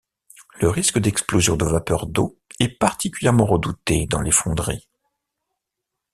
[0.59, 4.89] Le risque d'explosion de vapeur d'eau est particulièrement redouté dans les fonderies.